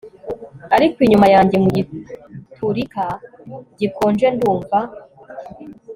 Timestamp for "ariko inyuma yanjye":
0.75-1.55